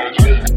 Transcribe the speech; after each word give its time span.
I 0.00 0.47